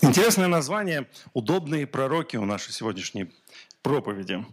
[0.00, 3.32] Интересное название «Удобные пророки» у нашей сегодняшней
[3.82, 4.46] проповеди.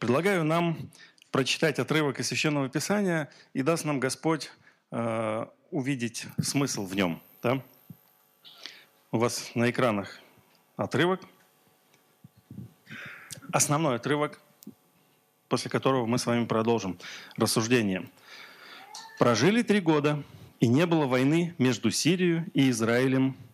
[0.00, 0.90] Предлагаю нам
[1.30, 4.50] прочитать отрывок из Священного Писания, и даст нам Господь
[4.90, 7.20] э, увидеть смысл в нем.
[7.42, 7.62] Да?
[9.10, 10.20] У вас на экранах
[10.76, 11.20] отрывок.
[13.52, 14.40] Основной отрывок,
[15.48, 16.98] после которого мы с вами продолжим
[17.36, 18.08] рассуждение.
[19.18, 20.22] «Прожили три года,
[20.60, 23.36] и не было войны между Сирией и Израилем–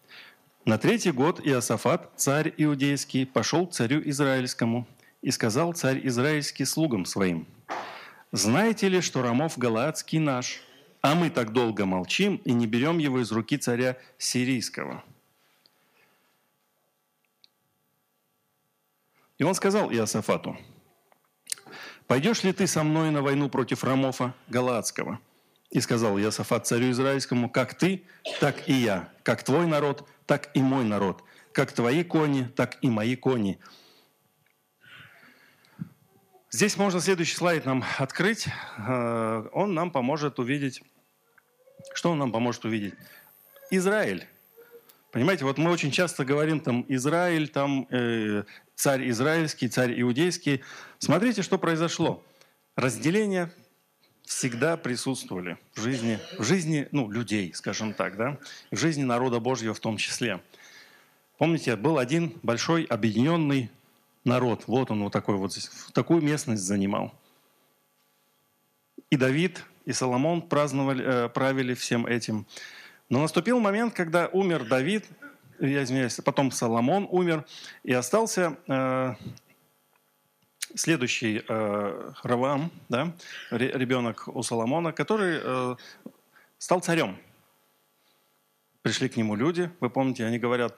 [0.66, 4.88] на третий год Иосафат, царь иудейский, пошел к царю израильскому
[5.20, 7.46] и сказал царь израильский слугам своим,
[8.36, 10.60] «Знаете ли, что Рамов Галаадский наш,
[11.02, 15.04] а мы так долго молчим и не берем его из руки царя сирийского?»
[19.38, 20.58] И он сказал Иосафату,
[22.08, 25.20] «Пойдешь ли ты со мной на войну против Рамофа Галаадского?»
[25.70, 28.02] И сказал Иосафат царю израильскому, «Как ты,
[28.40, 31.22] так и я, как твой народ, так и мой народ.
[31.52, 33.60] Как твои кони, так и мои кони.
[36.54, 38.46] Здесь можно следующий слайд нам открыть.
[38.78, 40.84] Э, он нам поможет увидеть...
[41.94, 42.94] Что он нам поможет увидеть?
[43.72, 44.28] Израиль.
[45.10, 48.44] Понимаете, вот мы очень часто говорим там Израиль, там э,
[48.76, 50.62] царь израильский, царь иудейский.
[51.00, 52.22] Смотрите, что произошло.
[52.76, 53.50] Разделение
[54.22, 58.38] всегда присутствовали в жизни, в жизни ну, людей, скажем так, да,
[58.70, 60.40] в жизни народа Божьего в том числе.
[61.36, 63.72] Помните, был один большой объединенный
[64.24, 64.64] народ.
[64.66, 67.12] Вот он вот такой вот здесь, такую местность занимал.
[69.10, 72.46] И Давид, и Соломон праздновали, э, правили всем этим.
[73.08, 75.04] Но наступил момент, когда умер Давид,
[75.60, 77.44] я извиняюсь, потом Соломон умер,
[77.82, 79.14] и остался э,
[80.74, 83.14] следующий э, Равам, да,
[83.50, 85.76] ребенок у Соломона, который э,
[86.58, 87.18] стал царем.
[88.82, 90.76] Пришли к нему люди, вы помните, они говорят,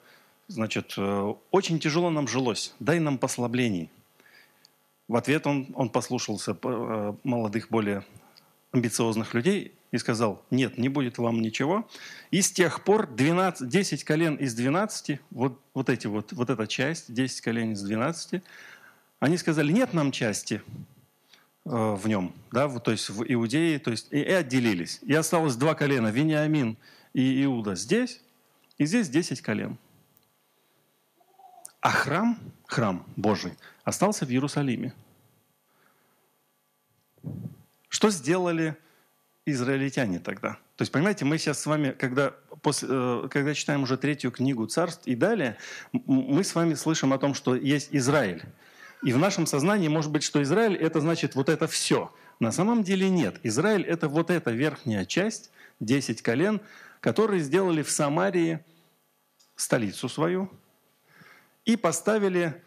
[0.48, 3.90] значит, э, очень тяжело нам жилось, дай нам послаблений.
[5.08, 8.04] В ответ он, он послушался э, молодых, более
[8.72, 11.88] амбициозных людей и сказал, нет, не будет вам ничего.
[12.30, 16.66] И с тех пор 12, 10 колен из 12, вот, вот, эти вот, вот эта
[16.66, 18.42] часть, 10 колен из 12,
[19.20, 20.62] они сказали, нет нам части
[21.64, 25.00] э, в нем, да, то есть в Иудее, то есть и, и отделились.
[25.02, 26.76] И осталось два колена, Вениамин
[27.14, 28.20] и Иуда здесь,
[28.76, 29.78] и здесь десять колен.
[31.86, 32.36] А храм,
[32.66, 33.52] храм Божий,
[33.84, 34.92] остался в Иерусалиме.
[37.88, 38.76] Что сделали
[39.44, 40.54] израильтяне тогда?
[40.74, 44.66] То есть, понимаете, мы сейчас с вами, когда, после, э, когда читаем уже третью книгу
[44.66, 45.58] царств и далее,
[45.92, 48.42] мы с вами слышим о том, что есть Израиль.
[49.04, 52.12] И в нашем сознании может быть, что Израиль– это значит вот это все.
[52.40, 53.38] На самом деле нет.
[53.44, 56.60] Израиль– это вот эта верхняя часть, 10 колен,
[56.98, 58.64] которые сделали в Самарии
[59.54, 60.50] столицу свою
[61.66, 62.62] и поставили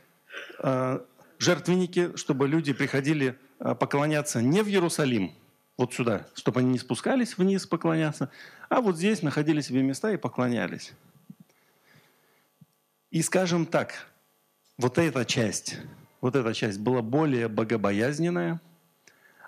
[0.60, 1.00] э,
[1.40, 5.34] жертвенники, чтобы люди приходили э, поклоняться не в Иерусалим,
[5.76, 8.30] вот сюда, чтобы они не спускались вниз поклоняться,
[8.70, 10.94] а вот здесь находили себе места и поклонялись.
[13.10, 14.06] И скажем так,
[14.78, 15.80] вот эта часть
[16.22, 18.62] вот эта часть была более богобоязненная,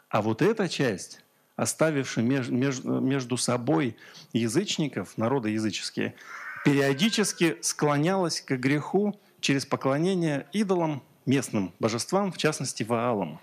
[0.10, 1.22] а вот эта часть,
[1.56, 3.98] оставившая меж, меж, между собой
[4.34, 6.16] язычников, народы языческие,
[6.64, 13.40] периодически склонялась к греху через поклонение идолам, местным божествам, в частности Ваалам.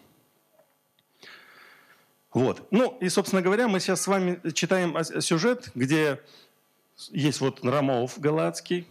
[2.33, 2.67] Вот.
[2.71, 6.21] Ну и, собственно говоря, мы сейчас с вами читаем сюжет, где
[7.11, 8.87] есть вот Рамов Галатский,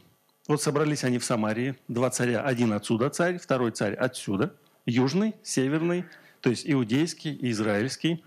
[0.48, 6.06] вот собрались они в Самарии, два царя, один отсюда царь, второй царь отсюда, южный, северный,
[6.42, 8.24] то есть иудейский и израильский.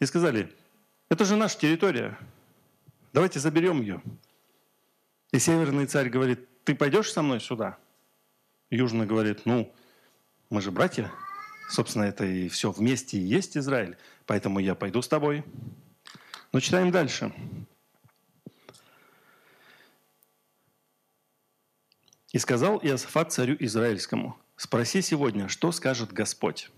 [0.00, 0.52] И сказали,
[1.08, 2.18] это же наша территория,
[3.12, 4.02] давайте заберем ее.
[5.30, 7.78] И северный царь говорит, ты пойдешь со мной сюда?
[8.74, 9.72] Южный говорит, ну,
[10.50, 11.12] мы же братья,
[11.70, 15.44] собственно, это и все вместе и есть Израиль, поэтому я пойду с тобой.
[16.52, 17.32] Но читаем дальше.
[22.32, 26.70] И сказал Иосафат царю Израильскому, спроси сегодня, что скажет Господь.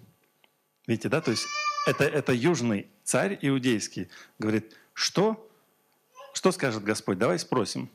[0.86, 1.46] Видите, да, то есть
[1.86, 4.10] это, это южный царь иудейский.
[4.38, 5.50] Говорит, что,
[6.34, 7.18] что скажет Господь?
[7.18, 7.90] Давай спросим.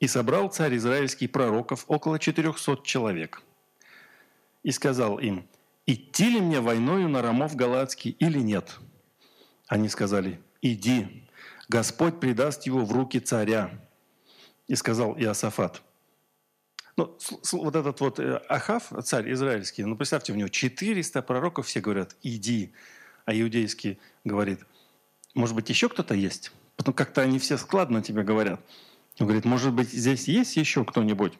[0.00, 3.42] И собрал царь израильский пророков около 400 человек.
[4.62, 5.48] И сказал им,
[5.86, 8.78] идти ли мне войною на Рамов Галатский или нет?
[9.66, 11.28] Они сказали, иди,
[11.68, 13.70] Господь предаст его в руки царя.
[14.66, 15.82] И сказал Иосафат.
[16.96, 17.16] Ну,
[17.52, 22.16] вот этот вот э, Ахав, царь израильский, ну, представьте, у него 400 пророков, все говорят,
[22.22, 22.72] иди.
[23.24, 24.60] А иудейский говорит,
[25.34, 26.50] может быть, еще кто-то есть?
[26.76, 28.60] Потом как-то они все складно тебе говорят.
[29.18, 31.38] Он говорит, может быть, здесь есть еще кто-нибудь?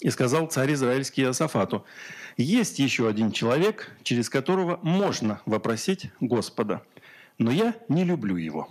[0.00, 1.84] И сказал царь израильский Иосафату,
[2.38, 6.82] есть еще один человек, через которого можно вопросить Господа,
[7.38, 8.68] но я не люблю его.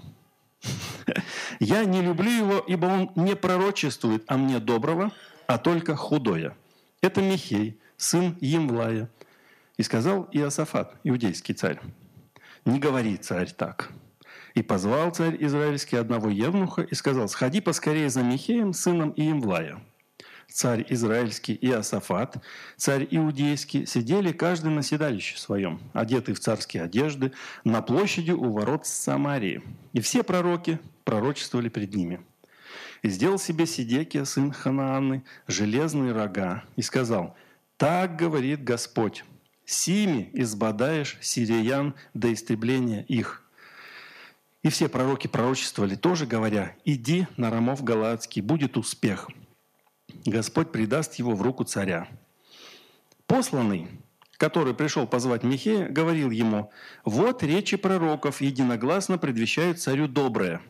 [1.60, 5.12] Я не люблю его, ибо он не пророчествует о мне доброго,
[5.48, 6.56] а только худое.
[7.02, 9.10] Это Михей, сын Емлая.
[9.78, 11.80] И сказал Иосафат, иудейский царь,
[12.66, 13.92] «Не говори, царь, так».
[14.56, 19.81] И позвал царь израильский одного евнуха и сказал, «Сходи поскорее за Михеем, сыном Иемлая»
[20.51, 22.44] царь израильский Иосафат,
[22.75, 27.31] царь иудейский, сидели каждый на седалище своем, одетый в царские одежды,
[27.63, 29.62] на площади у ворот Самарии.
[29.94, 32.22] И все пророки пророчествовали пред ними.
[33.02, 37.36] И сделал себе Сидекия, сын Ханааны, железные рога, и сказал,
[37.78, 39.24] «Так говорит Господь,
[39.66, 43.45] сими избадаешь сириян до истребления их».
[44.62, 49.30] И все пророки пророчествовали тоже, говоря, «Иди на Рамов Галаадский, будет успех».
[50.26, 52.08] Господь предаст его в руку царя.
[53.26, 53.88] Посланный,
[54.38, 56.72] который пришел позвать Михея, говорил ему,
[57.06, 60.62] «Вот речи пророков единогласно предвещают царю доброе.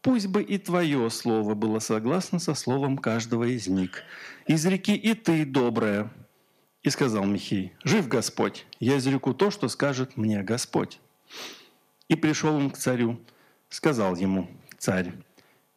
[0.00, 4.02] Пусть бы и твое слово было согласно со словом каждого из них.
[4.46, 6.12] Изреки и ты доброе».
[6.82, 11.00] И сказал Михей, «Жив Господь, я изреку то, что скажет мне Господь».
[12.08, 13.20] И пришел он к царю,
[13.68, 14.48] сказал ему
[14.78, 15.12] царь,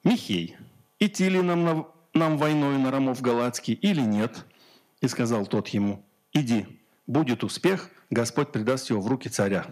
[0.03, 0.57] «Михей,
[1.00, 1.85] идти ли нам на
[2.18, 4.45] нам войной на Рамов Галатский или нет?»
[5.01, 6.03] И сказал тот ему,
[6.33, 6.65] «Иди,
[7.06, 9.68] будет успех, Господь предаст его в руки царя».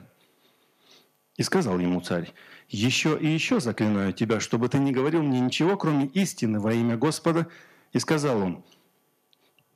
[1.38, 2.32] И сказал ему царь,
[2.70, 6.98] «Еще и еще заклинаю тебя, чтобы ты не говорил мне ничего, кроме истины во имя
[6.98, 7.48] Господа».
[7.92, 8.64] И сказал он,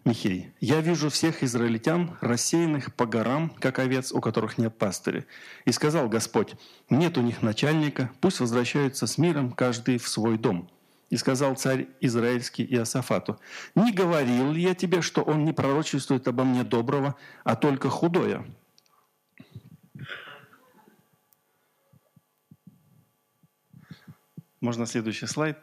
[0.06, 5.26] Михей, «Я вижу всех израильтян, рассеянных по горам, как овец, у которых нет пастыря».
[5.66, 6.56] И сказал Господь,
[6.90, 10.70] «Нет у них начальника, пусть возвращаются с миром, каждый в свой дом».
[11.10, 13.40] И сказал царь Израильский Иосафату,
[13.76, 18.46] «Не говорил я тебе, что он не пророчествует обо мне доброго, а только худое?»
[24.62, 25.58] Можно следующий слайд.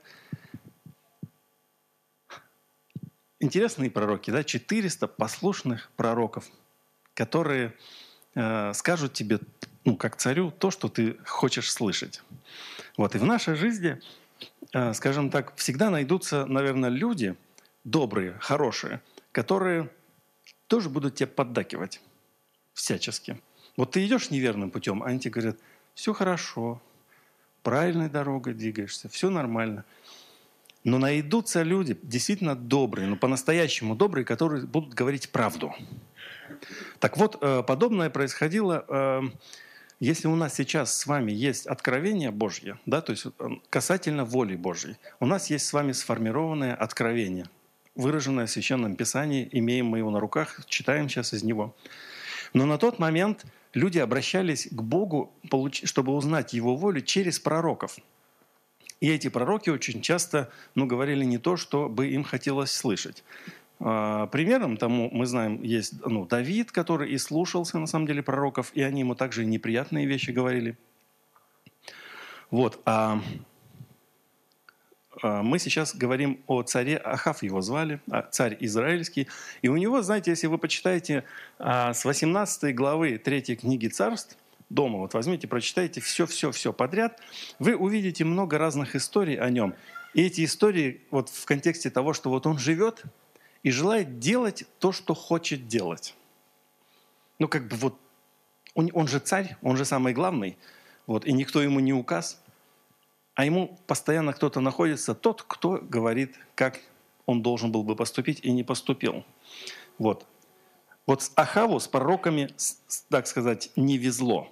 [3.46, 6.44] Интересные пророки, да, 400 послушных пророков,
[7.14, 7.74] которые
[8.34, 9.38] э, скажут тебе,
[9.84, 12.22] ну, как царю, то, что ты хочешь слышать.
[12.96, 14.00] Вот, и в нашей жизни
[14.72, 17.36] Э, скажем так, всегда найдутся, наверное, люди
[17.84, 19.00] добрые, хорошие,
[19.32, 19.90] которые
[20.66, 22.00] тоже будут тебе поддакивать
[22.74, 23.40] всячески.
[23.76, 25.56] Вот ты идешь неверным путем, а они тебе говорят,
[25.94, 26.82] все хорошо,
[27.62, 29.84] правильной дорогой двигаешься, все нормально.
[30.86, 35.74] Но найдутся люди действительно добрые, но ну, по-настоящему добрые, которые будут говорить правду.
[37.00, 39.22] Так вот, э, подобное происходило э,
[39.98, 44.54] если у нас сейчас с вами есть откровение Божье, да, то есть э, касательно воли
[44.54, 47.46] Божьей, у нас есть с вами сформированное откровение,
[47.96, 51.74] выраженное в Священном Писании, имеем мы его на руках, читаем сейчас из него.
[52.52, 53.44] Но на тот момент
[53.74, 55.32] люди обращались к Богу,
[55.72, 57.98] чтобы узнать Его волю через пророков.
[59.00, 63.24] И эти пророки очень часто ну, говорили не то, что бы им хотелось слышать.
[63.78, 68.70] А, примером тому, мы знаем, есть ну, Давид, который и слушался, на самом деле, пророков,
[68.74, 70.78] и они ему также неприятные вещи говорили.
[72.50, 72.80] Вот.
[72.86, 73.20] А,
[75.22, 79.28] а мы сейчас говорим о царе Ахав, его звали, а, царь израильский.
[79.60, 81.24] И у него, знаете, если вы почитаете
[81.58, 84.38] с 18 главы 3 книги царств,
[84.68, 87.20] дома, вот возьмите, прочитайте все-все-все подряд,
[87.58, 89.74] вы увидите много разных историй о нем.
[90.14, 93.02] И эти истории вот в контексте того, что вот он живет–
[93.66, 96.14] и желает делать то, что хочет делать.
[97.40, 97.98] Ну, как бы вот,
[98.74, 100.56] он, он же царь, он же самый главный,
[101.08, 102.40] вот, и никто ему не указ,
[103.34, 106.80] а ему постоянно кто-то находится, тот, кто говорит, как
[107.26, 109.24] он должен был бы поступить и не поступил.
[109.98, 110.26] Вот.
[111.04, 112.54] Вот с Ахаву, с пророками,
[113.08, 114.48] так сказать, не везло.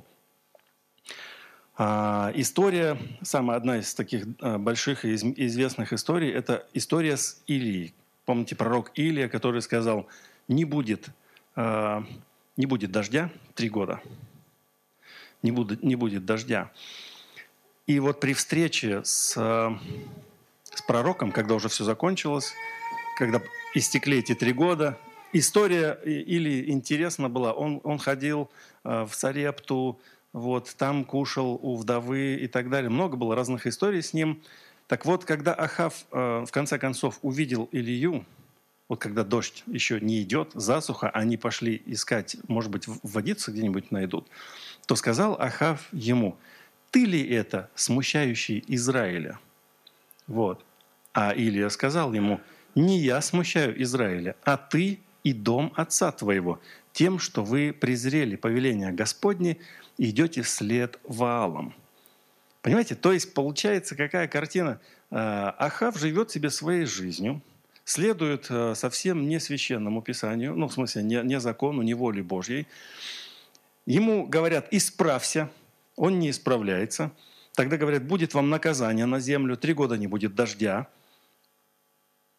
[1.77, 7.95] А, история, самая одна из таких а, больших и известных историй, это история с Илией.
[8.27, 10.07] Помните пророк Илия, который сказал,
[10.49, 11.09] не будет,
[11.57, 12.03] э,
[12.57, 14.01] не будет дождя три года.
[15.43, 16.71] Не будет, не будет дождя.
[17.87, 22.55] И вот при встрече с, с пророком, когда уже все закончилось,
[23.19, 23.43] когда
[23.75, 24.99] истекли эти три года,
[25.35, 27.53] история или интересна была.
[27.53, 28.51] Он, он ходил
[28.85, 29.99] в Царепту,
[30.35, 32.91] вот, там кушал у вдовы и так далее.
[32.91, 34.43] Много было разных историй с ним.
[34.89, 38.27] Так вот, когда Ахав в конце концов увидел Илью,
[38.89, 44.29] вот когда дождь еще не идет, засуха, они пошли искать, может быть, водиться где-нибудь найдут,
[44.87, 46.37] то сказал Ахав ему,
[46.91, 49.39] ты ли это, смущающий Израиля?
[50.27, 50.65] Вот.
[51.15, 52.41] А Илия сказал ему,
[52.75, 56.61] не я смущаю Израиля, а ты и дом отца твоего,
[56.93, 59.57] тем, что вы презрели повеление Господне
[59.99, 61.75] и идете вслед Ваалам.
[62.63, 64.81] Понимаете, то есть получается какая картина?
[65.11, 67.43] А, Ахав живет себе своей жизнью–
[67.85, 72.67] следует э, совсем не священному писанию, ну, в смысле, не, не закону, не воле Божьей.
[73.87, 75.51] Ему говорят, исправься,
[75.97, 77.13] он не исправляется.
[77.55, 80.89] Тогда говорят, будет вам наказание на землю, три года не будет дождя.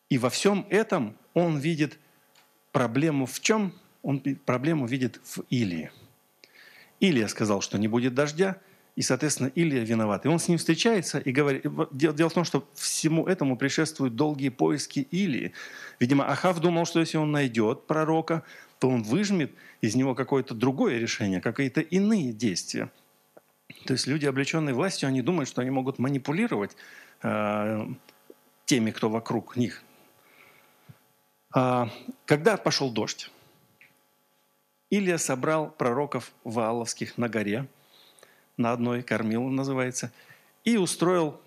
[0.09, 1.99] И во всем этом он видит
[2.75, 3.71] проблему в чем?
[4.03, 5.91] Он проблему видит в Илии.
[6.99, 8.57] Илия сказал, что не будет дождя–
[8.95, 10.25] и, соответственно, Илья виноват.
[10.25, 11.65] И он с ним встречается и говорит...
[11.91, 15.51] Дело в том, что всему этому предшествуют долгие поиски Илии.
[15.99, 18.43] Видимо, Ахав думал, что если он найдет пророка,
[18.79, 19.51] то он выжмет
[19.81, 22.89] из него какое-то другое решение, какие-то иные действия.
[23.85, 26.77] То есть люди, облеченные властью, они думают, что они могут манипулировать
[27.21, 27.87] э,
[28.65, 29.83] теми, кто вокруг них.
[31.55, 31.89] А,
[32.25, 33.31] когда пошел дождь,
[34.91, 37.67] Илья собрал пророков Вааловских на горе–
[38.57, 40.11] на одной, кормил называется,
[40.63, 41.39] и устроил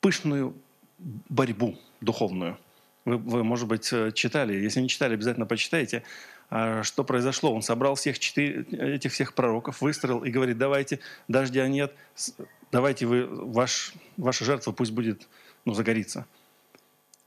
[0.00, 0.54] пышную
[0.98, 2.58] борьбу духовную.
[3.04, 6.02] Вы, вы, может быть, э, читали, если не читали, обязательно почитайте,
[6.50, 7.54] а, что произошло.
[7.54, 11.94] Он собрал всех четыре, этих всех пророков, выстроил и говорит, давайте, дождя нет,
[12.70, 15.28] давайте вы, ваш, ваша жертва пусть будет,
[15.64, 16.26] ну, загорится.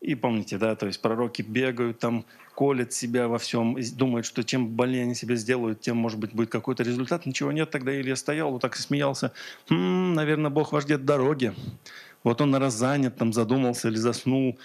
[0.04, 4.68] И помните, да, то есть пророки бегают там, колят себя во всем, думают, что чем
[4.68, 7.26] больнее они себя сделают, тем, может быть, будет какой-то результат.
[7.26, 7.72] Ничего нет.
[7.72, 9.32] Тогда Илья стоял, вот так и смеялся.
[9.70, 11.54] «Хм, наверное, Бог вас ждет дороги.
[12.26, 14.60] Вот он раз занят, там задумался или заснул.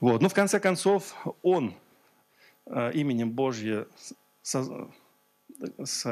[0.00, 0.20] Вот.
[0.20, 1.72] Ну, в конце концов, он
[2.66, 3.86] э, именем Божье,
[4.42, 4.90] со,
[5.82, 6.02] с,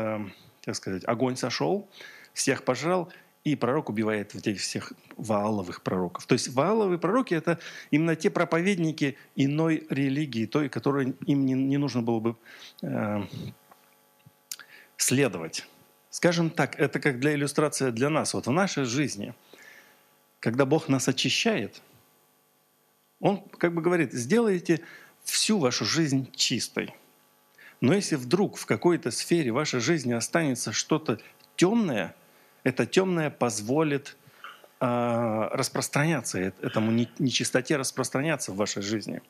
[0.64, 1.86] как сказать, огонь сошел,
[2.32, 3.12] всех пожал,
[3.44, 6.26] и пророк убивает вот этих всех вааловых пророков.
[6.26, 7.58] То есть вааловые пророки– это
[7.90, 12.36] именно те проповедники иной религии, той, которой им не, не нужно было бы
[12.82, 13.22] э,
[14.96, 15.66] следовать.
[16.10, 18.34] Скажем так, это как для иллюстрации для нас.
[18.34, 19.34] Вот в нашей жизни,
[20.38, 21.80] когда Бог нас очищает,
[23.20, 24.82] Он как бы говорит, сделайте
[25.22, 26.94] всю вашу жизнь чистой.
[27.80, 31.18] Но если вдруг в какой-то сфере вашей жизни останется что-то
[31.56, 32.14] темное–
[32.64, 34.16] это темное позволит
[34.80, 39.22] э, распространяться, этому нечистоте распространяться в вашей жизни.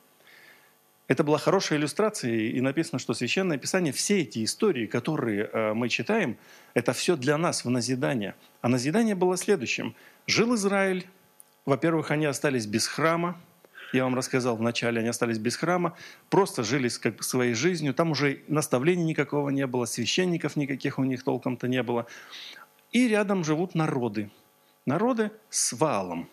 [1.07, 5.89] Это была хорошая иллюстрация, и написано, что Священное Писание, все эти истории, которые э, мы
[5.89, 6.37] читаем,
[6.73, 8.33] это все для нас в назидание.
[8.61, 9.93] А назидание было следующим.
[10.25, 11.05] Жил Израиль,
[11.65, 13.37] во-первых, они остались без храма,
[13.93, 15.97] я вам рассказал вначале, они остались без храма,
[16.29, 21.23] просто жили как своей жизнью, там уже наставлений никакого не было, священников никаких у них
[21.23, 22.07] толком-то не было.
[22.91, 24.29] И рядом живут народы.
[24.85, 26.29] Народы с валом.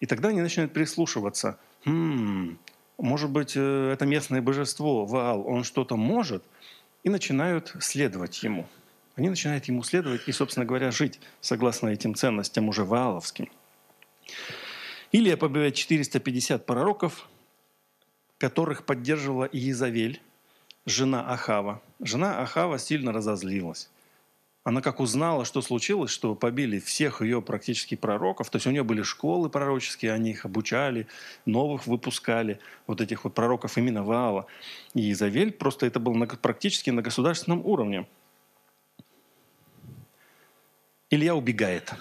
[0.00, 1.58] И тогда они начинают прислушиваться.
[1.84, 2.58] Хм,
[2.98, 6.44] может быть, э, это местное божество, Ваал, он что-то может?
[7.02, 8.68] И начинают следовать ему.
[9.16, 13.48] Они начинают ему следовать и, собственно говоря, жить согласно этим ценностям уже вааловским.
[15.10, 17.28] Илия побивает 450 пророков,
[18.38, 20.22] которых поддерживала Иезавель,
[20.86, 21.82] жена Ахава.
[22.00, 23.90] Жена Ахава сильно разозлилась
[24.64, 28.84] она как узнала, что случилось, что побили всех ее практически пророков, то есть у нее
[28.84, 31.08] были школы пророческие, они их обучали,
[31.46, 34.46] новых выпускали, вот этих вот пророков именно Ваала.
[34.94, 38.06] И Изавель просто это было практически на государственном уровне.
[41.10, 41.92] Илья убегает.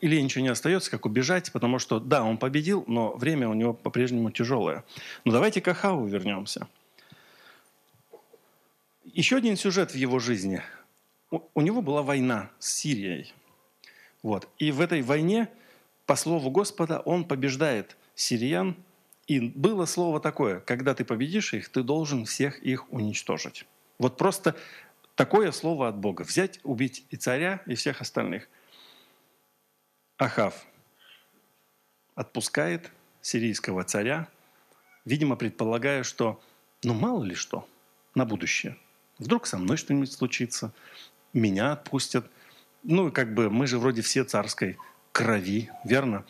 [0.00, 3.72] Илья ничего не остается, как убежать, потому что, да, он победил, но время у него
[3.72, 4.84] по-прежнему тяжелое.
[5.24, 6.68] Но давайте к Ахаву вернемся.
[9.04, 10.62] Еще один сюжет в его жизни–
[11.54, 13.32] у него была война с Сирией.
[14.22, 14.48] Вот.
[14.58, 15.48] И в этой войне,
[16.06, 18.76] по слову Господа, он побеждает сириян.
[19.26, 23.66] И было слово такое, когда ты победишь их, ты должен всех их уничтожить.
[23.98, 24.56] Вот просто
[25.14, 26.22] такое слово от Бога.
[26.22, 28.48] Взять, убить и царя, и всех остальных.
[30.18, 30.66] Ахав
[32.14, 32.90] отпускает
[33.22, 34.28] сирийского царя,
[35.04, 36.40] видимо, предполагая, что
[36.82, 37.68] ну мало ли что
[38.14, 38.76] на будущее.
[39.18, 40.72] Вдруг со мной что-нибудь случится,
[41.32, 42.26] меня отпустят.
[42.82, 44.76] Ну, как бы мы же вроде все царской
[45.12, 46.24] крови, верно?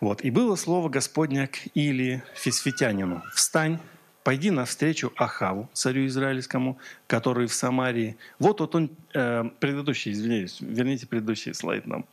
[0.00, 0.22] Вот.
[0.22, 3.22] И было слово Господня к Илии Фисфитянину.
[3.34, 3.78] «Встань,
[4.22, 8.16] пойди навстречу Ахаву, царю израильскому, который в Самарии.
[8.38, 12.06] Вот, вот он, э, предыдущий, извиняюсь, верните предыдущий слайд нам.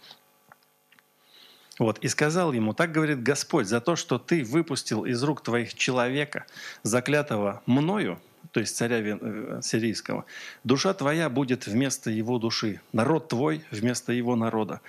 [1.79, 5.75] Вот, и сказал ему, так говорит Господь, за то, что ты выпустил из рук твоих
[5.75, 6.45] человека,
[6.81, 8.19] заклятого мною,
[8.51, 10.25] то есть царя э, сирийского,
[10.63, 14.81] душа твоя будет вместо его души, народ твой вместо его народа.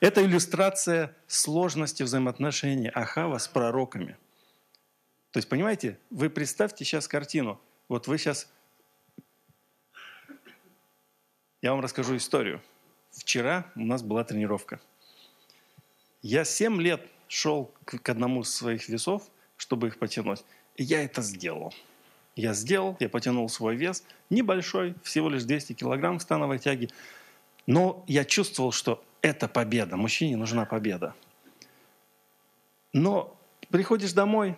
[0.00, 4.16] Это иллюстрация сложности взаимоотношений Ахава с пророками.
[5.30, 7.60] То есть, понимаете, вы представьте сейчас картину.
[7.88, 8.50] Вот вы сейчас...
[11.62, 12.62] Я вам расскажу историю.
[13.10, 14.80] Вчера у нас была тренировка.
[16.22, 20.44] Я 7 лет шел к одному из своих весов, чтобы их потянуть.
[20.76, 21.74] И я это сделал.
[22.36, 26.90] Я сделал, я потянул свой вес, небольшой, всего лишь 200 килограмм в становой тяге.
[27.66, 29.96] Но я чувствовал, что это победа.
[29.96, 31.14] Мужчине нужна победа.
[32.92, 33.36] Но
[33.70, 34.54] приходишь домой,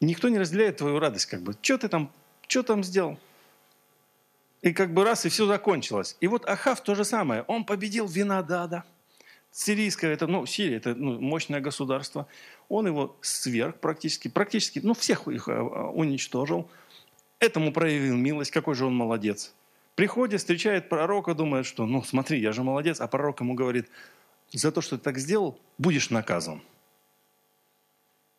[0.00, 1.26] никто не разделяет твою радость.
[1.26, 2.12] Как бы, что ты там,
[2.46, 3.18] что там сделал?
[4.62, 6.16] И как бы раз, и все закончилось.
[6.20, 7.42] И вот Ахав то же самое.
[7.42, 8.84] Он победил Винодада.
[9.52, 12.28] Сирийское, это, ну, Сирия, это ну, мощное государство.
[12.68, 16.70] Он его сверг практически, практически, ну, всех их э, уничтожил.
[17.40, 19.54] Этому проявил милость, какой же он молодец.
[19.94, 23.88] Приходит, встречает пророка, думает, что, ну, смотри, я же молодец, а пророк ему говорит,
[24.52, 26.62] за то, что ты так сделал, будешь наказан.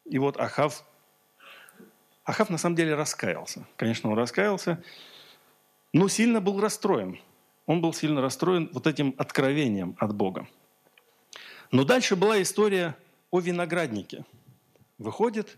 [0.05, 0.83] И вот Ахав,
[2.25, 3.65] Ахав на самом деле раскаялся.
[3.75, 4.83] Конечно, он раскаялся,
[5.93, 7.19] но сильно был расстроен.
[7.65, 10.47] Он был сильно расстроен вот этим откровением от Бога.
[11.71, 12.97] Но дальше была история
[13.31, 14.25] о винограднике.
[14.97, 15.57] Выходит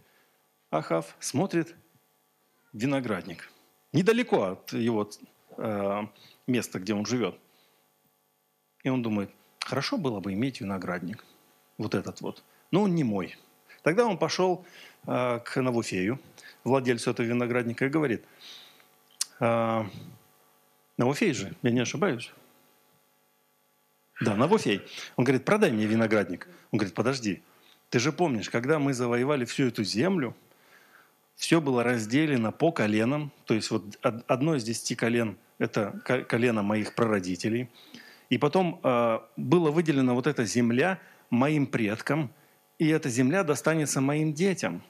[0.70, 1.76] Ахав, смотрит
[2.74, 3.50] виноградник.
[3.92, 5.10] Недалеко от его
[5.58, 6.02] э,
[6.48, 7.40] места, где он живет.
[8.84, 11.24] И он думает, хорошо было бы иметь виноградник.
[11.78, 12.44] Вот этот вот.
[12.72, 13.38] Но он не мой.
[13.84, 14.66] Тогда он пошел
[15.06, 16.20] э, к Навуфею,
[16.64, 18.26] владельцу этого виноградника, и говорит,
[19.40, 19.84] э,
[20.98, 22.32] Навуфей же, я не ошибаюсь,
[24.22, 24.82] да, Навофей.
[25.16, 26.48] Он говорит, продай мне виноградник.
[26.72, 27.42] Он говорит, подожди,
[27.90, 30.36] ты же помнишь, когда мы завоевали всю эту землю,
[31.36, 36.96] все было разделено по коленам, то есть вот одно из десяти колен– это колено моих
[36.96, 37.70] прародителей.
[38.30, 42.32] И потом э, было выделено вот эта земля моим предкам,
[42.80, 44.84] и эта земля достанется моим детям,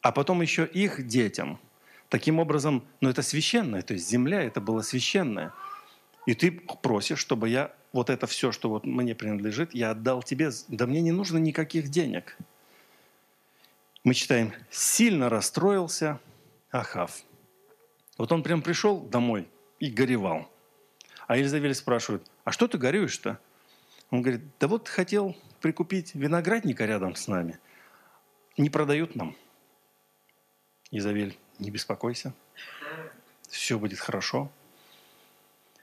[0.00, 1.58] а потом еще их детям.
[2.08, 5.52] Таким образом, ну это священное, то есть земля это было священное.
[6.26, 10.50] И ты просишь, чтобы я вот это все, что вот мне принадлежит, я отдал тебе,
[10.68, 12.36] да мне не нужно никаких денег.
[14.04, 16.20] Мы читаем, сильно расстроился
[16.70, 17.22] Ахав.
[18.18, 19.48] Вот он прям пришел домой
[19.80, 20.48] и горевал.
[21.26, 23.40] А Елизавель спрашивает, а что ты горюешь-то?
[24.10, 27.58] Он говорит, да вот хотел прикупить виноградника рядом с нами.
[28.56, 29.34] Не продают нам.
[30.90, 32.34] Изавель, не беспокойся.
[33.48, 34.52] Все будет хорошо.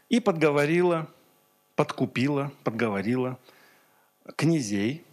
[0.10, 1.10] И подговорила
[1.76, 3.40] подкупила, подговорила
[4.36, 5.04] князей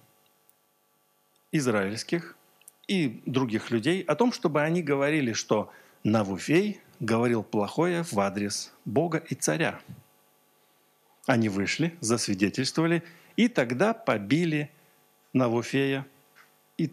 [1.50, 2.36] израильских
[2.88, 5.70] и других людей о том, чтобы они говорили, что
[6.02, 9.80] Навуфей говорил плохое в адрес Бога и царя.
[11.26, 13.02] Они вышли, засвидетельствовали,
[13.36, 14.70] и тогда побили
[15.34, 16.06] Навуфея,
[16.78, 16.90] и,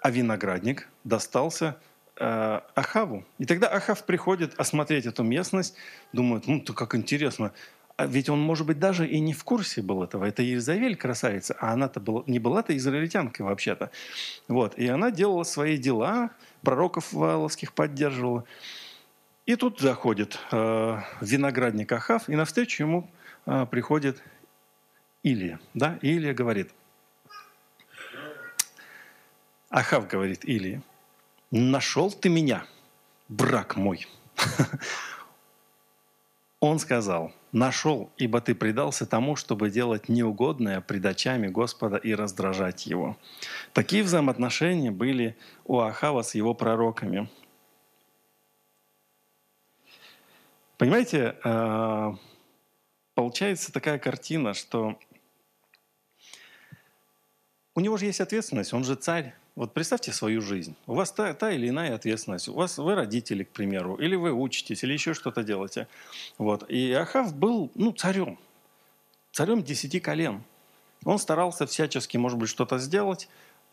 [0.00, 1.78] а виноградник достался
[2.16, 3.24] э, Ахаву.
[3.38, 5.76] И тогда Ахав приходит осмотреть эту местность,
[6.12, 7.52] думает, ну, то как интересно,
[7.96, 10.24] а ведь он, может быть, даже и не в курсе был этого.
[10.24, 13.90] Это Елизавель красавица, а она-то была, не была-то израильтянкой вообще-то.
[14.48, 14.76] Вот.
[14.76, 16.30] И она делала свои дела,
[16.62, 18.44] пророков валовских поддерживала.
[19.46, 23.10] И тут заходит э, виноградник Ахав, и навстречу ему
[23.46, 24.20] э, приходит
[25.22, 25.60] Илия.
[25.74, 25.98] Да?
[26.02, 26.70] Илия говорит,
[29.70, 30.82] Ахав говорит Илия,
[31.52, 32.66] нашел ты меня,
[33.28, 34.08] брак мой.
[36.66, 42.86] Он сказал, «Нашел, ибо ты предался тому, чтобы делать неугодное пред очами Господа и раздражать
[42.86, 43.18] его».
[43.74, 47.28] Такие взаимоотношения были у Ахава с его пророками.
[50.78, 52.12] Понимаете, э,
[53.14, 54.98] получается такая картина, что
[57.74, 60.74] у него же есть ответственность, он же царь, вот представьте свою жизнь.
[60.86, 62.48] У вас та, та или иная ответственность.
[62.48, 65.86] У вас вы родители, к примеру, или вы учитесь, или еще что-то делаете.
[66.38, 66.68] Вот.
[66.68, 68.38] И Ахав был ну, царем.
[69.30, 70.42] Царем десяти колен.
[71.04, 73.28] Он старался всячески, может быть, что-то сделать,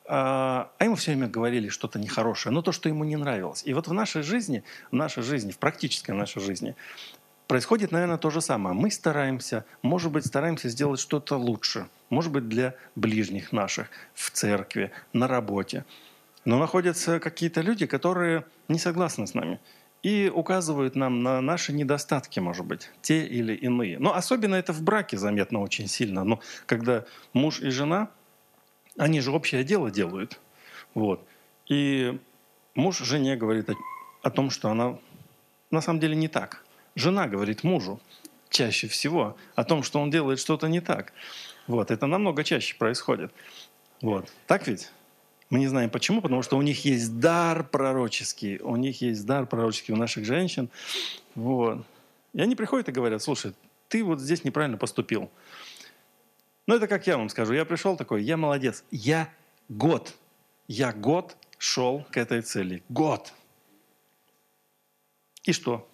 [0.06, 3.64] а, а ему все время говорили что-то нехорошее, но то, что ему не нравилось.
[3.66, 6.76] И вот в нашей жизни, в нашей жизни, в практической нашей жизни,
[7.48, 8.76] происходит, наверное, то же самое.
[8.76, 14.92] Мы стараемся, может быть, стараемся сделать что-то лучше– может быть, для ближних наших, в церкви,
[15.14, 15.86] на работе.
[16.46, 19.60] Но находятся какие-то люди, которые не согласны с нами
[20.04, 24.00] и указывают нам на наши недостатки, может быть, те или иные.
[24.00, 26.24] Но особенно это в браке заметно очень сильно.
[26.24, 28.10] Но когда муж и жена,
[28.98, 30.40] они же общее дело делают.
[30.96, 31.26] Вот.
[31.68, 32.20] И
[32.74, 33.76] муж жене говорит о,
[34.24, 34.98] о том, что она
[35.70, 36.66] на самом деле не так.
[36.96, 38.02] Жена говорит мужу
[38.50, 41.14] чаще всего о том, что он делает что-то не так.
[41.68, 41.92] Вот.
[41.92, 43.32] Это намного чаще происходит.
[44.02, 44.32] Вот.
[44.48, 44.92] Так ведь?
[45.50, 49.46] Мы не знаем почему, потому что у них есть дар пророческий, у них есть дар
[49.46, 50.70] пророческий у наших женщин.
[51.36, 51.86] Вот.
[52.34, 53.54] И они приходят и говорят, слушай,
[53.90, 55.30] ты вот здесь неправильно поступил.
[56.68, 57.54] Ну, это как я вам скажу.
[57.54, 58.86] Я пришел такой, я молодец.
[58.92, 59.30] Я
[59.68, 60.16] год,
[60.70, 62.82] я год шел к этой цели.
[62.88, 63.34] Год.
[65.44, 65.86] И что?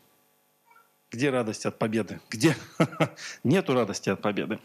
[1.10, 2.19] Где радость от победы?
[2.30, 2.56] Где?
[3.43, 4.60] Нету радости от победы.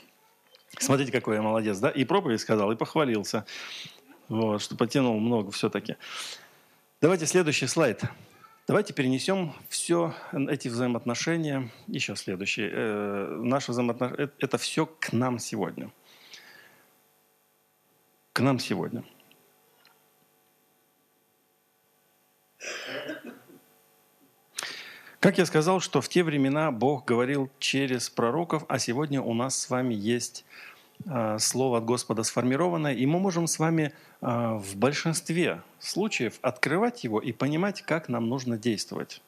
[0.79, 1.91] Смотрите, какой я молодец, да?
[1.91, 3.45] И проповедь сказал, и похвалился.
[4.29, 5.97] Вот, что потянул много все-таки.
[7.01, 8.03] Давайте следующий слайд.
[8.69, 12.69] Давайте перенесем все эти взаимоотношения, еще следующий.
[12.73, 15.91] Э, наши взаимоотношения, э, это все к нам сегодня.
[18.33, 19.05] К нам сегодня.
[25.23, 29.59] Как я сказал, что в те времена Бог говорил через пророков, а сегодня у нас
[29.59, 30.45] с вами есть
[31.07, 37.05] Э, Слово от Господа сформированное, и мы можем с вами э, в большинстве случаев открывать
[37.05, 39.21] его и понимать, как нам нужно действовать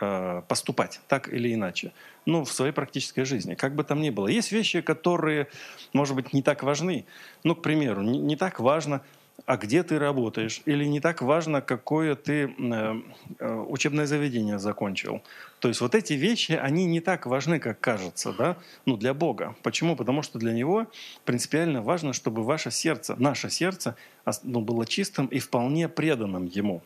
[0.00, 1.92] э, поступать так или иначе,
[2.24, 4.28] ну, в своей практической жизни, как бы там ни было.
[4.28, 5.48] Есть вещи, которые,
[5.92, 7.04] может быть, не так важны.
[7.44, 9.02] Ну, к примеру, не так важно
[9.46, 13.00] а где ты работаешь, или не так важно, какое ты э,
[13.38, 15.22] э, учебное заведение закончил.
[15.60, 19.56] То есть вот эти вещи, они не так важны, как кажется, да, ну, для Бога.
[19.62, 19.96] Почему?
[19.96, 20.86] Потому что для Него
[21.24, 23.96] принципиально важно, чтобы ваше сердце, наше сердце,
[24.42, 26.82] ну, было чистым и вполне преданным Ему.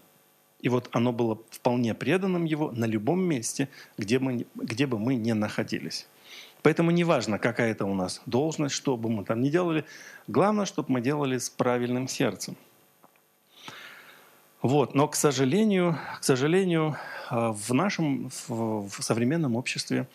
[0.60, 5.16] И вот оно было вполне преданным Его на любом месте, где, мы, где бы мы
[5.16, 6.06] ни находились.
[6.62, 9.84] Поэтому неважно, какая это у нас должность, что бы мы там ни делали,
[10.28, 12.56] главное, чтобы мы делали с правильным сердцем.
[14.62, 14.94] Вот.
[14.94, 16.96] Но, к сожалению, к сожалению,
[17.30, 20.06] э, в нашем в современном обществе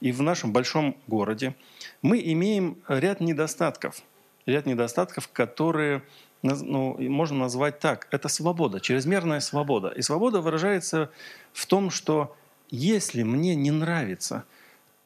[0.00, 1.54] и в нашем большом городе
[2.02, 4.02] мы имеем ряд недостатков.
[4.44, 6.02] Ряд недостатков, которые
[6.42, 8.08] ну, можно назвать так.
[8.10, 9.88] Это свобода, чрезмерная свобода.
[9.88, 11.10] И свобода выражается
[11.54, 12.36] в том, что
[12.70, 14.44] если мне не нравится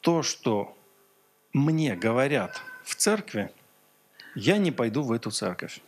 [0.01, 0.77] то, что
[1.59, 3.51] мне говорят в церкви,
[4.35, 5.81] я не пойду в эту церковь.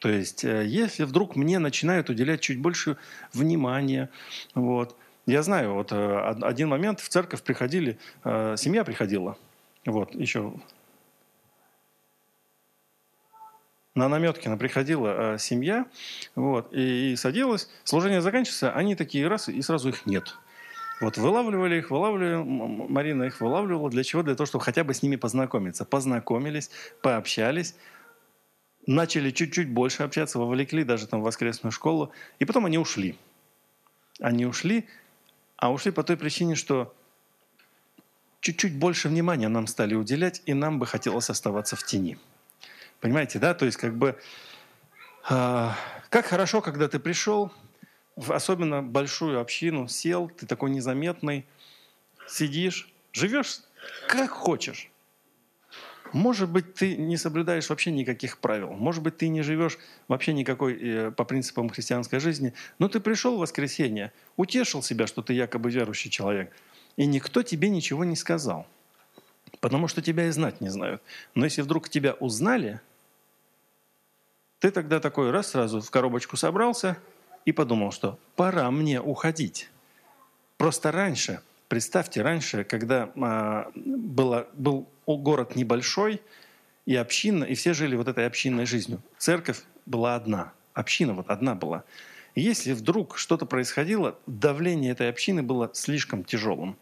[0.00, 2.96] То есть, э, если вдруг мне начинают уделять чуть больше
[3.32, 4.10] внимания,
[4.54, 7.00] вот, я знаю, вот э, один момент.
[7.00, 9.38] В церковь приходили, э, семья приходила,
[9.86, 10.52] вот, еще
[13.94, 15.86] на Наметкина приходила семья,
[16.34, 20.36] вот, и, садилась, служение заканчивается, они такие раз, и сразу их нет–
[21.02, 22.42] вот вылавливали их, вылавливали,
[22.88, 23.90] Марина их вылавливала.
[23.90, 24.22] Для чего?
[24.22, 25.84] Для того, чтобы хотя бы с ними познакомиться.
[25.84, 26.70] Познакомились,
[27.02, 27.74] пообщались,
[28.86, 33.18] начали чуть-чуть больше общаться, вовлекли даже там в воскресную школу, и потом они ушли.
[34.20, 34.86] Они ушли,
[35.56, 36.94] а ушли по той причине, что
[38.40, 42.18] чуть-чуть больше внимания нам стали уделять, и нам бы хотелось оставаться в тени.
[43.00, 43.54] Понимаете, да?
[43.54, 44.18] То есть как бы...
[45.28, 45.70] Э,
[46.10, 47.52] как хорошо, когда ты пришел,
[48.16, 51.46] в особенно большую общину, сел, ты такой незаметный,
[52.26, 53.60] сидишь, живешь
[54.06, 54.90] как хочешь.
[56.12, 58.72] Может быть, ты не соблюдаешь вообще никаких правил.
[58.72, 62.52] Может быть, ты не живешь вообще никакой э, по принципам христианской жизни.
[62.78, 66.54] Но ты пришел в воскресенье, утешил себя, что ты якобы верующий человек,
[66.96, 68.66] и никто тебе ничего не сказал.
[69.60, 71.02] Потому что тебя и знать не знают.
[71.34, 72.80] Но если вдруг тебя узнали,
[74.58, 76.98] ты тогда такой раз сразу в коробочку собрался–
[77.44, 79.70] и подумал, что пора мне уходить.
[80.56, 86.20] Просто раньше, представьте, раньше, когда а, было, был город небольшой,
[86.86, 89.02] и община, и все жили вот этой общинной жизнью.
[89.18, 91.84] Церковь была одна, община вот одна была.
[92.34, 96.76] И если вдруг что-то происходило, давление этой общины было слишком тяжелым.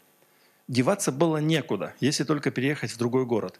[0.67, 3.59] Деваться было некуда, если только переехать в другой город.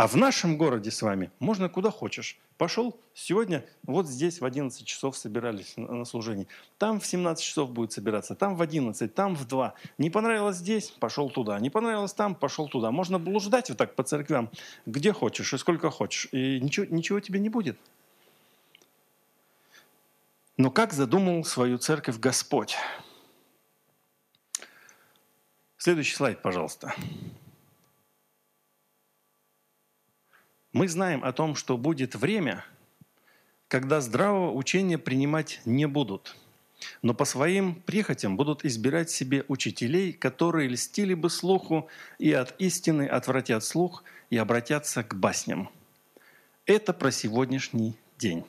[0.00, 2.38] А в нашем городе с вами можно куда хочешь.
[2.56, 6.48] Пошел сегодня, вот здесь в 11 часов собирались на служении.
[6.78, 9.74] Там в 17 часов будет собираться, там в 11, там в 2.
[9.98, 11.60] Не понравилось здесь, пошел туда.
[11.60, 12.90] Не понравилось там, пошел туда.
[12.90, 14.48] Можно блуждать вот так по церквям,
[14.86, 16.28] где хочешь и сколько хочешь.
[16.32, 17.78] И ничего, ничего тебе не будет.
[20.56, 22.74] Но как задумал свою церковь Господь?
[25.76, 26.94] Следующий слайд, пожалуйста.
[30.72, 32.64] Мы знаем о том, что будет время,
[33.66, 36.36] когда здравого учения принимать не будут,
[37.02, 43.06] но по своим прихотям будут избирать себе учителей, которые льстили бы слуху и от истины
[43.06, 45.70] отвратят слух и обратятся к басням.
[46.66, 48.44] Это про сегодняшний день.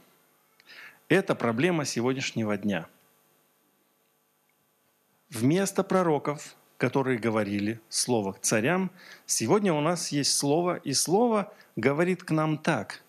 [1.07, 2.87] Это проблема сегодняшнего дня.
[5.29, 8.89] Вместо пророков, которые говорили слово к царям,
[9.27, 13.03] сегодня у нас есть слово, и слово говорит к нам так.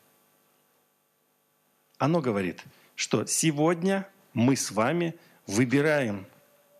[1.96, 2.62] Оно говорит,
[2.96, 5.14] что сегодня мы с вами
[5.46, 6.26] выбираем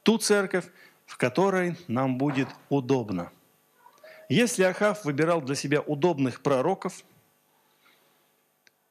[0.02, 0.66] ту церковь,
[1.06, 3.32] в которой нам будет удобно.
[4.28, 7.04] Если Ахав выбирал для себя удобных пророков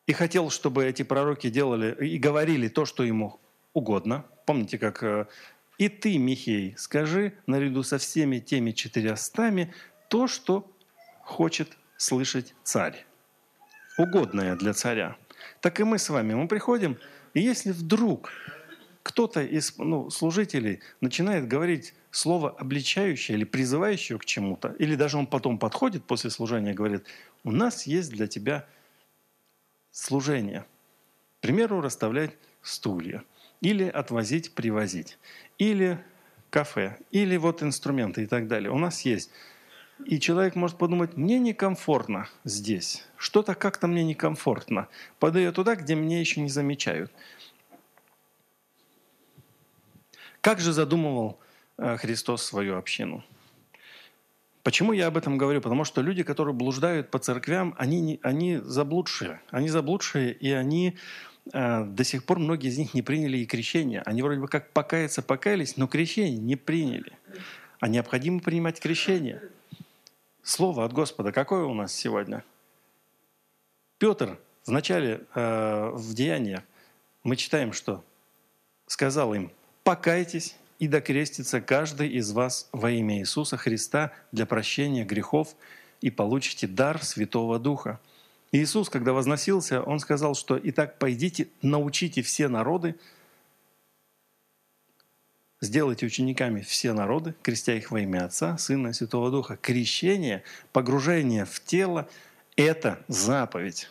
[0.08, 3.40] и хотел, чтобы эти пророки делали и говорили то, что ему
[3.74, 5.28] угодно, помните, как э,
[5.82, 9.74] «И ты, Михей, скажи наряду со всеми теми четырястами
[10.10, 10.72] то, что
[11.24, 13.04] хочет слышать царь,
[13.98, 15.17] угодное для царя».
[15.60, 17.00] Так и мы с вами, мы приходим,
[17.34, 18.32] и если вдруг
[19.02, 25.26] кто-то из ну, служителей начинает говорить слово обличающее или призывающее к чему-то, или даже он
[25.26, 27.08] потом подходит после служения и говорит,
[27.44, 28.67] у нас есть для тебя
[29.89, 30.63] служение.
[31.39, 33.24] К примеру, расставлять стулья,
[33.62, 35.17] или отвозить, привозить,
[35.58, 36.04] или
[36.50, 38.71] кафе, или вот инструменты и так далее.
[38.71, 39.32] У нас есть.
[40.06, 44.88] И человек может подумать, мне некомфортно здесь, что-то как-то мне некомфортно.
[45.19, 47.12] Пойду я туда, где меня еще не замечают.
[50.41, 51.39] Как же задумывал
[51.78, 53.24] э, Христос свою общину?
[54.63, 55.62] Почему я об этом говорю?
[55.62, 59.39] Потому что люди, которые блуждают по церквям, они, они заблудшие.
[59.52, 60.97] Они заблудшие, и они
[61.45, 64.01] до сих пор, многие из них не приняли и крещение.
[64.01, 67.13] Они вроде бы как покаяться покаялись, но крещение не приняли.
[67.80, 69.41] А необходимо принимать крещение.
[70.43, 72.43] Слово от Господа какое у нас сегодня?
[73.97, 76.63] Петр в начале, э, в Деяниях,
[77.23, 78.04] мы читаем, что
[78.88, 79.51] сказал им,
[79.84, 85.56] покайтесь и докрестится каждый из вас во имя Иисуса Христа для прощения грехов
[86.01, 87.99] и получите дар Святого Духа».
[88.52, 92.96] Иисус, когда возносился, Он сказал, что «Итак, пойдите, научите все народы,
[95.62, 99.56] сделайте учениками все народы, крестя их во имя Отца, Сына и Святого Духа».
[99.56, 102.10] Крещение, погружение в тело–
[102.58, 103.90] это заповедь.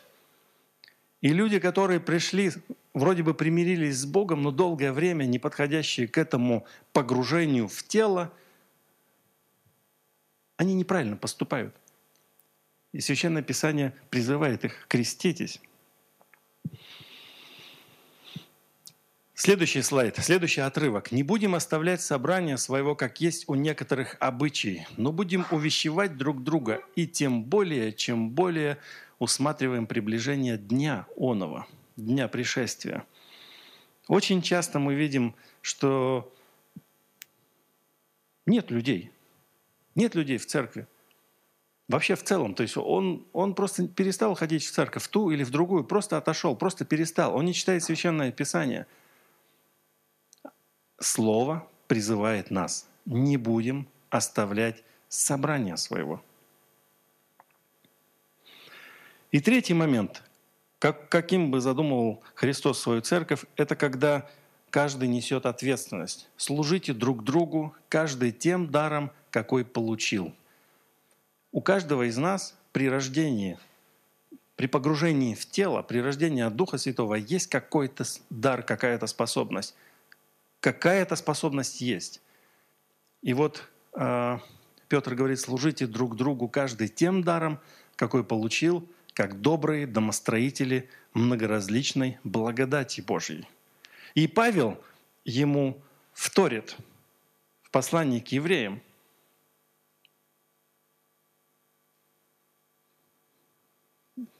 [1.23, 2.53] И люди, которые пришли,
[2.93, 8.31] вроде бы примирились с Богом, но долгое время не подходящие к этому погружению в тело,
[10.57, 11.75] они неправильно поступают.
[12.93, 15.61] И Священное Писание призывает их «креститесь».
[19.35, 21.13] Следующий слайд, следующий отрывок.
[21.13, 26.83] «Не будем оставлять собрание своего, как есть у некоторых обычаев, но будем увещевать друг друга,
[26.95, 28.77] и тем более, чем более
[29.19, 33.07] усматриваем приближение дня оного, дня пришествия.
[34.09, 36.35] Очень часто мы видим, что
[38.45, 39.11] нет людей.
[39.95, 40.87] Нет людей в церкви.
[41.91, 42.55] Вообще в целом.
[42.55, 46.17] То есть он, он просто перестал ходить в церковь, в ту или в другую, просто
[46.17, 47.35] отошел, просто перестал.
[47.35, 48.87] Он не читает Священное Писание.
[51.01, 52.89] Слово призывает нас.
[53.07, 56.23] Не будем оставлять собрания своего.
[59.33, 60.23] И третий момент,
[60.79, 64.31] как, каким бы задумывал Христос свою церковь, это когда
[64.71, 66.29] каждый несет ответственность.
[66.37, 70.33] Служите друг другу, каждый тем даром, какой получил.
[71.53, 73.59] У каждого из нас при рождении,
[74.57, 79.75] при погружении в тело, при рождении от Духа Святого есть какой-то дар, какая-то способность.
[80.61, 82.21] Какая-то способность есть.
[83.23, 84.39] И вот э,
[84.89, 87.59] Петр говорит, служите друг другу каждый тем даром,
[87.97, 88.87] какой получил–
[89.21, 93.47] как добрые домостроители многоразличной благодати Божьей.
[94.15, 94.83] И Павел
[95.27, 95.83] ему
[96.13, 96.77] вторит
[97.63, 98.81] в послании к евреям.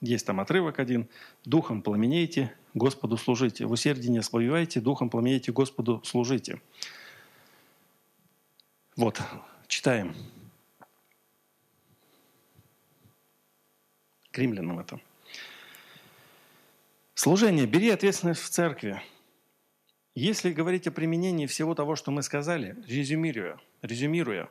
[0.01, 1.09] Есть там отрывок один.
[1.45, 3.67] «Духом пламенейте, Господу служите.
[3.67, 6.61] В усердии не ослабевайте, духом пламенейте, Господу служите».
[8.97, 9.21] Вот,
[9.67, 10.15] читаем.
[14.31, 15.01] к римлянам это.
[17.15, 17.67] Служение.
[17.67, 19.03] Бери ответственность в церкви.
[20.15, 24.49] Если говорить о применении всего того, что мы сказали, резюмируя, резюмируя,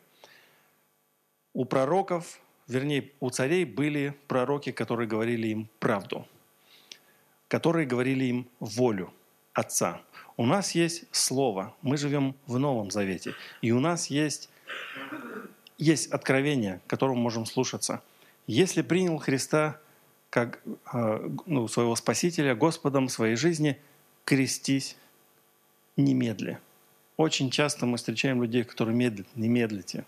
[1.54, 2.39] у пророков,
[2.70, 6.26] вернее, у царей были пророки, которые говорили им правду,
[7.50, 9.14] которые говорили им волю
[9.54, 10.02] Отца.
[10.38, 14.50] У нас есть Слово, мы живем в Новом Завете, и у нас есть,
[15.78, 18.02] есть откровение, которому можем слушаться–
[18.52, 19.80] если принял Христа
[20.32, 20.60] как
[20.92, 23.78] э, ну, своего Спасителя, Господом своей жизни,
[24.26, 24.98] крестись
[25.96, 26.58] немедли.
[27.16, 30.04] Очень часто мы встречаем людей, которые медлят, не медлите.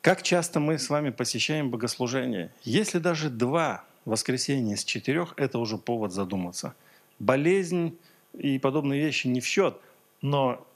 [0.00, 2.52] Как часто мы с вами посещаем богослужение?
[2.62, 6.74] Если даже два воскресенья из четырех, это уже повод задуматься.
[7.18, 7.98] Болезнь
[8.32, 9.78] и подобные вещи не в счет,
[10.22, 10.66] но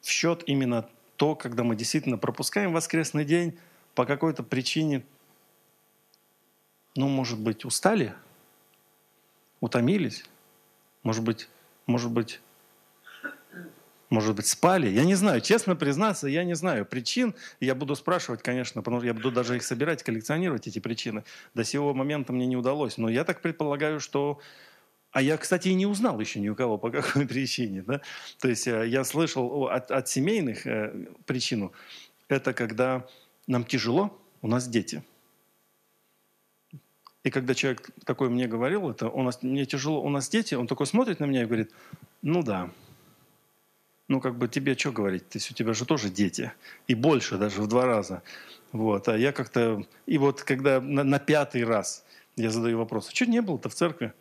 [0.00, 3.56] в счет именно то, когда мы действительно пропускаем воскресный день
[3.94, 5.04] по какой-то причине,
[6.94, 8.14] ну, может быть, устали,
[9.60, 10.24] утомились,
[11.02, 11.48] может быть,
[11.86, 12.40] может быть,
[14.12, 14.88] может быть, спали.
[14.88, 17.34] Я не знаю, честно признаться, я не знаю причин.
[17.60, 21.24] Я буду спрашивать, конечно, потому что я буду даже их собирать, коллекционировать, эти причины.
[21.54, 22.98] До сего момента мне не удалось.
[22.98, 24.38] Но я так предполагаю, что...
[25.12, 27.82] А я, кстати, и не узнал еще ни у кого, по какой причине.
[27.82, 28.02] Да?
[28.38, 31.72] То есть э, я слышал от, от семейных э, причину.
[32.28, 33.06] Это когда
[33.46, 35.02] нам тяжело, у нас дети.
[37.24, 40.66] И когда человек такой мне говорил, это у нас, мне тяжело, у нас дети, он
[40.66, 41.70] такой смотрит на меня и говорит,
[42.20, 42.70] ну да,
[44.12, 46.52] ну, как бы тебе что говорить, есть у тебя же тоже дети,
[46.86, 48.22] и больше даже в два раза.
[48.70, 49.08] Вот.
[49.08, 49.86] А я как-то...
[50.04, 52.04] И вот когда на, на пятый раз
[52.36, 54.12] я задаю вопрос, а что не было-то в церкви?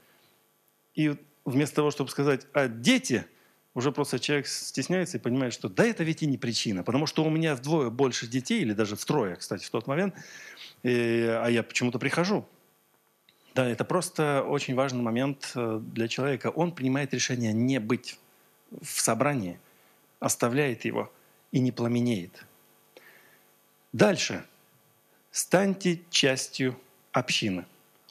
[0.95, 3.25] И вместо того, чтобы сказать, а дети,
[3.73, 7.25] уже просто человек стесняется и понимает, что да, это ведь и не причина, потому что
[7.25, 10.15] у меня вдвое больше детей, или даже втрое, кстати, в тот момент,
[10.83, 12.45] и, а я почему-то прихожу.
[13.55, 16.47] Да, это просто очень важный момент э, для человека.
[16.47, 18.17] Он принимает решение не быть
[18.81, 19.59] в собрании–
[20.21, 21.11] оставляет его
[21.51, 22.45] и не пламенеет.
[23.91, 24.45] Дальше.
[25.31, 26.77] Станьте частью
[27.11, 27.65] общины.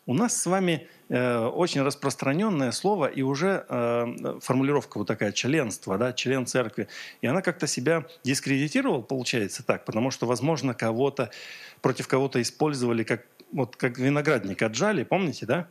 [0.07, 5.97] У нас с вами э, очень распространенное слово и уже э, формулировка вот такая членство,
[5.99, 6.89] да, член церкви.
[7.21, 11.31] И она как-то себя дискредитировала, получается так, потому что, возможно, кого-то
[11.81, 15.69] против кого-то использовали как вот как виноградник отжали, помните, да?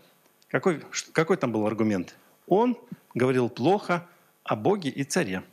[0.47, 2.15] Какой, какой там был аргумент?
[2.47, 2.77] Он
[3.13, 4.07] говорил плохо
[4.43, 5.43] о Боге и царе.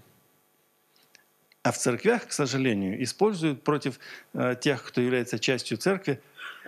[1.66, 3.98] А в церквях, к сожалению, используют против
[4.34, 6.20] э, тех, кто является частью церкви,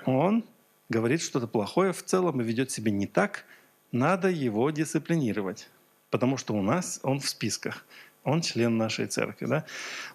[0.06, 0.44] он
[0.88, 3.44] говорит что-то плохое в целом и ведет себя не так,
[3.92, 5.68] надо его дисциплинировать,
[6.10, 7.86] потому что у нас он в списках,
[8.24, 9.46] он член нашей церкви.
[9.46, 9.66] Да?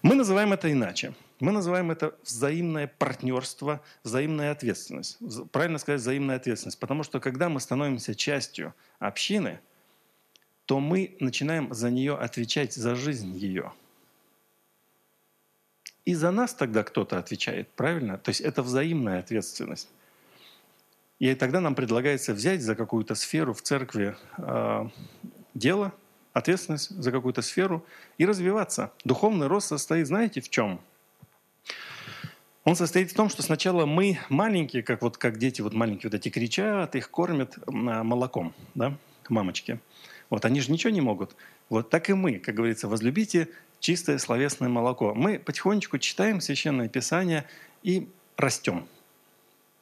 [0.02, 1.14] Мы называем это иначе.
[1.40, 5.18] Мы называем это взаимное партнерство, взаимная ответственность.
[5.54, 6.80] Правильно сказать, взаимная ответственность.
[6.80, 9.62] Потому что когда мы становимся частью общины,
[10.66, 13.72] то мы начинаем за нее отвечать, за жизнь ее–
[16.06, 18.18] и за нас тогда кто-то отвечает, правильно?
[18.18, 19.90] То есть это взаимная ответственность.
[21.20, 24.90] И тогда нам предлагается взять за какую-то сферу в церкви э,
[25.54, 25.94] дело,
[26.34, 27.86] ответственность за какую-то сферу
[28.18, 28.92] и развиваться.
[29.06, 30.82] Духовный рост состоит, знаете, в чем?
[32.66, 36.16] Он состоит в том, что сначала мы маленькие, как вот как дети вот маленькие вот
[36.16, 38.98] эти кричат, их кормят молоком, да,
[39.30, 39.80] мамочки.
[40.30, 41.36] Вот они же ничего не могут.
[41.70, 43.50] Вот так и мы, как говорится, возлюбите
[43.84, 45.14] чистое словесное молоко.
[45.14, 47.46] Мы потихонечку читаем Священное Писание
[47.84, 48.88] и растем.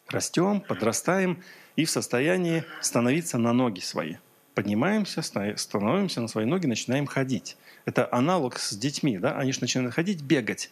[0.09, 1.41] Растем, подрастаем
[1.75, 4.15] и в состоянии становиться на ноги свои.
[4.55, 7.57] Поднимаемся, становимся на свои ноги, начинаем ходить.
[7.85, 9.19] Это аналог с детьми.
[9.19, 9.37] Да?
[9.37, 10.71] Они же начинают ходить, бегать.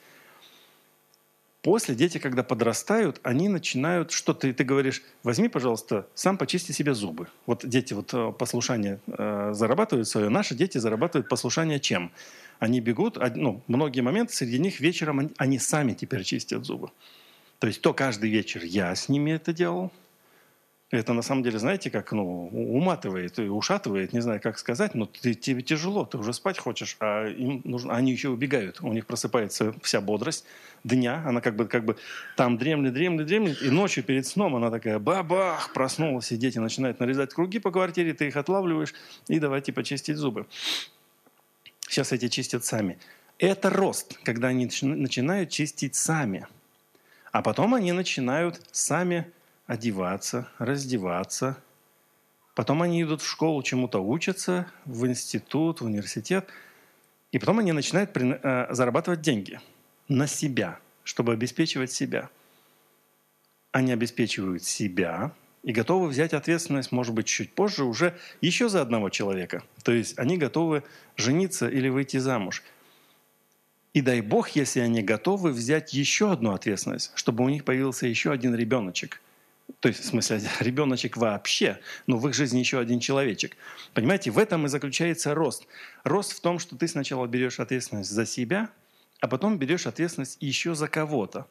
[1.62, 6.94] После дети, когда подрастают, они начинают, что ты, ты говоришь, возьми, пожалуйста, сам почисти себе
[6.94, 7.28] зубы.
[7.46, 12.12] Вот дети вот э, послушание э, зарабатывают свое, наши дети зарабатывают послушание чем?
[12.60, 16.92] Они бегут, ну, многие моменты, среди них вечером они, сами теперь чистят зубы.
[17.60, 19.92] То есть то каждый вечер я с ними это делал.
[20.92, 25.06] Это на самом деле, знаете, как ну, уматывает и ушатывает, не знаю, как сказать, но
[25.06, 29.06] ты, тебе тяжело, ты уже спать хочешь, а им нужно, они еще убегают, у них
[29.06, 30.46] просыпается вся бодрость
[30.84, 31.96] дня, она как бы, как бы
[32.36, 37.00] там дремлет, дремлет, дремлет, и ночью перед сном она такая бабах, проснулась, и дети начинают
[37.00, 38.96] нарезать круги по квартире, ты их отлавливаешь,
[39.28, 40.48] и давай типа чистить зубы.
[41.90, 43.00] Сейчас эти чистят сами.
[43.40, 46.46] Это рост, когда они начинают чистить сами.
[47.32, 49.32] А потом они начинают сами
[49.66, 51.58] одеваться, раздеваться.
[52.54, 56.48] Потом они идут в школу, чему-то учатся, в институт, в университет.
[57.32, 59.60] И потом они начинают э, зарабатывать деньги
[60.08, 62.30] на себя, чтобы обеспечивать себя.
[63.72, 65.32] Они обеспечивают себя,
[65.64, 69.64] и готовы взять ответственность, может быть, чуть позже уже еще за одного человека.
[69.84, 70.84] То есть они готовы
[71.16, 72.64] жениться или выйти замуж.
[73.94, 78.32] И дай бог, если они готовы взять еще одну ответственность, чтобы у них появился еще
[78.32, 79.22] один ребеночек.
[79.80, 83.58] То есть, в смысле, ребеночек вообще, но в их жизни еще один человечек.
[83.94, 85.66] Понимаете, в этом и заключается рост.
[86.04, 88.70] Рост в том, что ты сначала берешь ответственность за себя,
[89.20, 91.48] а потом берешь ответственность еще за кого-то.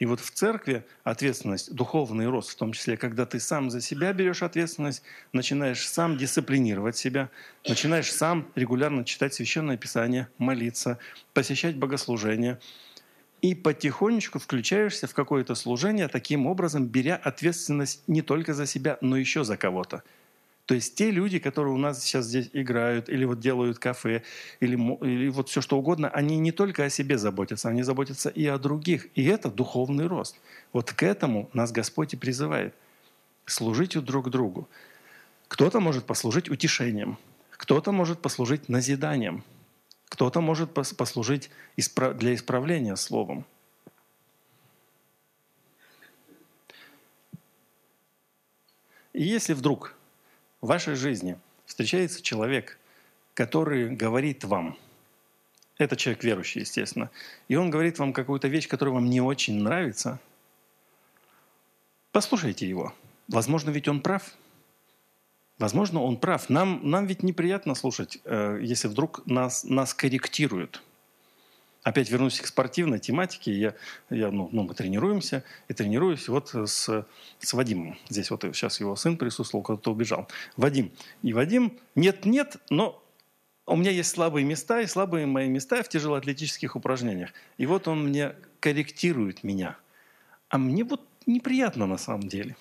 [0.00, 4.14] И вот в церкви ответственность, духовный рост, в том числе, когда ты сам за себя
[4.14, 5.02] берешь ответственность,
[5.34, 7.28] начинаешь сам дисциплинировать себя,
[7.68, 10.98] начинаешь сам регулярно читать Священное Писание, молиться,
[11.34, 12.58] посещать богослужения,
[13.42, 19.18] и потихонечку включаешься в какое-то служение, таким образом беря ответственность не только за себя, но
[19.18, 20.02] еще за кого-то–
[20.70, 24.22] то есть те люди, которые у нас сейчас здесь играют, или вот делают кафе,
[24.60, 28.46] или, или вот все что угодно, они не только о себе заботятся, они заботятся и
[28.46, 29.08] о других.
[29.16, 30.36] И это духовный рост.
[30.72, 32.72] Вот к этому нас Господь и призывает.
[33.46, 34.68] Служить друг другу.
[35.48, 37.18] Кто-то может послужить утешением,
[37.50, 39.42] кто-то может послужить назиданием,
[40.08, 41.50] кто-то может послужить
[42.16, 43.44] для исправления словом.
[49.12, 49.96] И если вдруг
[50.60, 52.78] в вашей жизни встречается человек,
[53.34, 54.76] который говорит вам,
[55.78, 57.10] это человек верующий, естественно,
[57.48, 60.20] и он говорит вам какую-то вещь, которая вам не очень нравится,
[62.12, 62.92] послушайте его.
[63.28, 64.34] Возможно, ведь он прав.
[65.58, 66.50] Возможно, он прав.
[66.50, 70.82] Нам, нам ведь неприятно слушать, э, если вдруг нас, нас корректируют–
[71.82, 73.52] опять вернусь к спортивной тематике.
[73.52, 73.74] Я,
[74.10, 77.06] я, ну, ну, мы тренируемся, и тренируюсь вот с,
[77.38, 77.98] с Вадимом.
[78.08, 80.28] Здесь вот сейчас его сын присутствовал, кто-то убежал.
[80.56, 80.92] Вадим.
[81.22, 83.02] И Вадим, нет-нет, но
[83.66, 87.30] у меня есть слабые места, и слабые мои места в тяжелоатлетических упражнениях.
[87.56, 89.76] И вот он мне корректирует меня.
[90.48, 92.56] А мне вот неприятно на самом деле.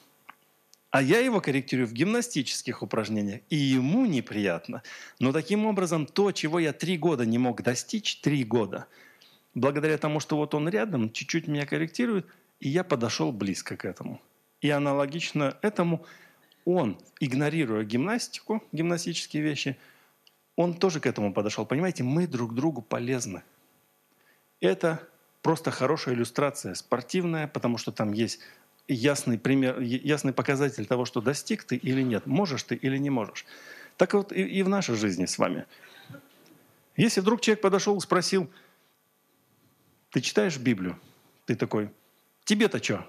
[0.92, 4.82] А я его корректирую в гимнастических упражнениях, и ему неприятно.
[5.20, 8.88] Но таким образом, то, чего я три года не мог достичь, три года–
[9.54, 12.28] благодаря тому, что вот он рядом, чуть-чуть меня корректирует,
[12.60, 14.22] и я подошел близко к этому.
[14.62, 16.06] И аналогично этому
[16.66, 19.78] он, игнорируя гимнастику, гимнастические вещи,
[20.56, 21.66] он тоже к этому подошел.
[21.66, 23.44] Понимаете, мы друг другу полезны.
[24.60, 25.08] Это
[25.42, 28.42] просто хорошая иллюстрация, спортивная, потому что там есть
[28.90, 33.46] ясный пример, ясный показатель того, что достиг ты или нет, можешь ты или не можешь.
[33.96, 35.66] Так вот и, и в нашей жизни с вами.
[36.98, 38.50] Если вдруг человек подошел и спросил–
[40.12, 41.00] ты читаешь Библию?
[41.46, 41.90] Ты такой,
[42.44, 43.08] тебе-то что?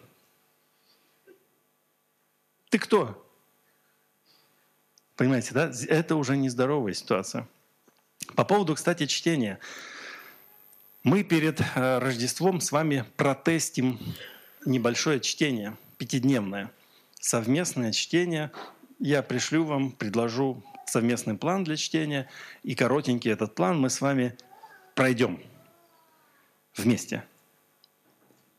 [2.68, 3.26] Ты кто?
[5.16, 5.72] Понимаете, да?
[5.88, 7.48] Это уже нездоровая ситуация.
[8.34, 9.58] По поводу, кстати, чтения.
[11.02, 13.98] Мы перед э, Рождеством с вами протестим
[14.66, 16.70] небольшое чтение, пятидневное,
[17.18, 18.52] совместное чтение.
[18.98, 22.28] Я пришлю вам, предложу совместный план для чтения,
[22.62, 24.36] и коротенький этот план мы с вами
[24.94, 25.42] пройдем–
[26.80, 27.24] вместе.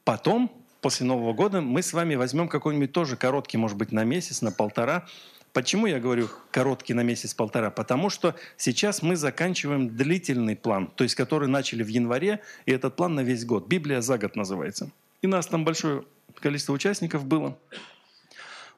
[0.03, 0.51] Потом,
[0.81, 4.51] после Нового года, мы с вами возьмем какой-нибудь тоже короткий, может быть, на месяц, на
[4.51, 5.07] полтора.
[5.53, 7.71] Почему я говорю короткий на месяц-полтора?
[7.71, 12.95] Потому что сейчас мы заканчиваем длительный план, то есть который начали в январе, и этот
[12.95, 13.67] план на весь год.
[13.67, 14.89] Библия за год называется.
[15.21, 16.03] И нас там большое
[16.35, 17.57] количество участников было.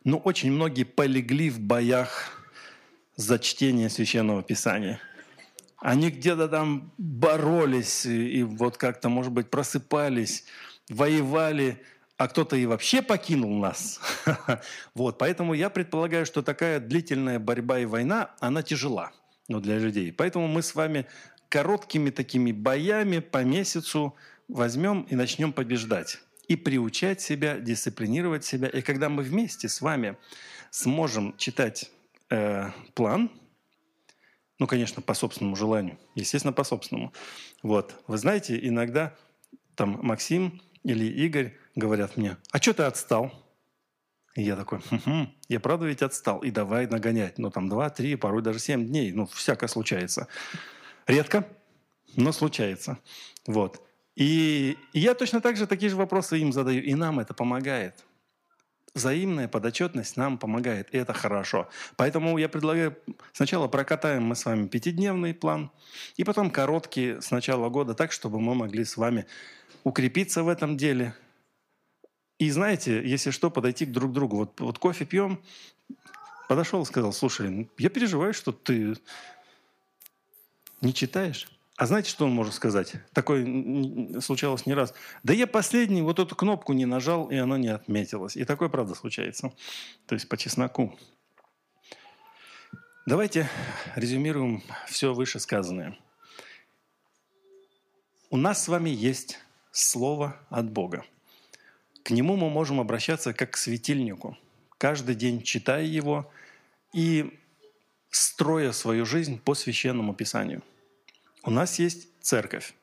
[0.04, 2.44] Но очень многие полегли в боях
[3.16, 5.00] за чтение Священного Писания–
[5.84, 10.46] они где-то там боролись и, вот как-то, может быть, просыпались,
[10.90, 11.84] воевали,
[12.16, 14.00] а кто-то и вообще покинул нас.
[14.96, 19.12] вот, поэтому я предполагаю, что такая длительная борьба и война, она тяжела
[19.50, 20.14] ну, для людей.
[20.14, 21.06] Поэтому мы с вами
[21.50, 24.16] короткими такими боями по месяцу
[24.48, 26.20] возьмем и начнем побеждать.
[26.48, 28.70] И приучать себя, дисциплинировать себя.
[28.70, 30.16] И когда мы вместе с вами
[30.72, 31.92] сможем читать
[32.30, 33.30] э, план–
[34.64, 35.99] ну, конечно, по собственному желанию.
[36.16, 37.11] Естественно, по собственному.
[37.64, 38.01] Вот.
[38.07, 39.14] Вы знаете, иногда
[39.76, 43.34] там Максим или Игорь говорят мне, а что ты отстал?
[44.36, 46.39] И я такой, угу, я правда ведь отстал.
[46.39, 47.39] И давай нагонять.
[47.39, 49.11] Ну, там два, три, порой даже семь дней.
[49.11, 50.30] Ну, всякое случается.
[51.07, 51.45] Редко,
[52.16, 52.99] но случается.
[53.45, 53.86] Вот.
[54.16, 56.82] И, и я точно так же такие же вопросы им задаю.
[56.82, 58.05] И нам это помогает
[58.96, 61.68] взаимная подотчетность нам помогает, и это хорошо.
[61.96, 62.98] Поэтому я предлагаю
[63.32, 65.72] сначала прокатаем мы с вами пятидневный план,
[66.16, 69.26] и потом короткий с начала года, так, чтобы мы могли с вами
[69.84, 71.16] укрепиться в этом деле.
[72.39, 74.38] И знаете, если что, подойти к друг другу.
[74.38, 75.41] Вот, вот кофе пьем,
[76.48, 78.96] подошел сказал, слушай, я переживаю, что ты
[80.82, 81.48] не читаешь.
[81.76, 82.93] А знаете, что он может сказать?
[83.13, 84.93] Такое случалось не раз.
[85.24, 88.38] Да я последний вот эту кнопку не нажал, и она не отметилась.
[88.38, 89.51] И такое, правда, случается.
[90.05, 90.97] То есть по чесноку.
[93.07, 93.49] Давайте
[93.95, 95.97] резюмируем все вышесказанное.
[98.30, 99.39] У нас с вами есть
[99.71, 101.03] Слово от Бога.
[102.03, 104.38] К нему мы можем обращаться как к светильнику,
[104.78, 106.32] каждый день читая его
[106.93, 107.39] и
[108.11, 110.61] строя свою жизнь по священному писанию–
[111.44, 112.74] у нас есть церковь,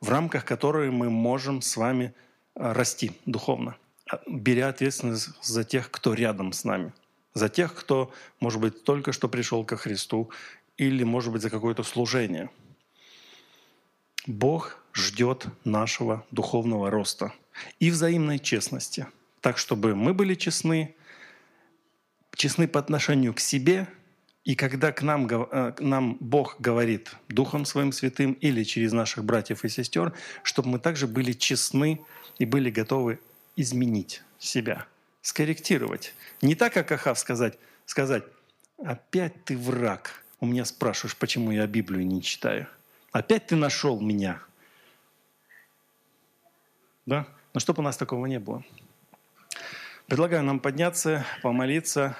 [0.00, 2.14] в рамках которой мы можем с вами
[2.54, 3.76] расти духовно,
[4.08, 6.92] а, беря ответственность за тех, кто рядом с нами,
[7.34, 10.30] за тех, кто, может быть, только что пришел ко Христу
[10.76, 12.48] или, может быть, за какое-то служение.
[14.26, 17.32] Бог ждет нашего духовного роста
[17.80, 19.06] и взаимной честности,
[19.40, 20.94] так чтобы мы были честны,
[22.36, 23.88] честны по отношению к себе–
[24.44, 29.24] и когда к нам, э, к нам Бог говорит Духом Своим Святым или через наших
[29.24, 32.00] братьев и сестер, чтобы мы также были честны
[32.38, 33.20] и были готовы
[33.56, 34.86] изменить себя,
[35.22, 36.14] скорректировать.
[36.42, 38.24] Не так, как Ахав сказать, сказать,
[38.84, 40.22] опять ты враг.
[40.40, 42.66] У меня спрашиваешь, почему я Библию не читаю.
[43.12, 44.42] Опять ты нашел меня.
[47.06, 47.26] Да?
[47.54, 48.62] Но чтобы у нас такого не было.
[50.06, 52.14] Предлагаю нам подняться, помолиться,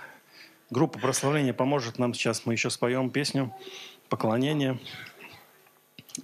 [0.75, 2.47] Группа прославления поможет нам сейчас.
[2.47, 3.55] Мы еще споем песню
[4.09, 4.77] поклонения.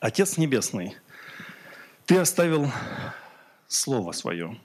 [0.01, 0.97] Отец Небесный,
[2.05, 2.69] Ты оставил
[3.69, 4.61] Слово Свое.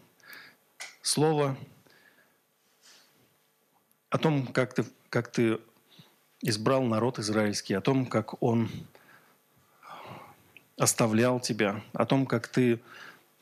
[1.04, 1.56] Слово
[4.10, 5.60] о том, как ты, как ты
[6.42, 8.72] избрал народ израильский, о том, как он
[10.80, 12.82] оставлял тебя, о том, как ты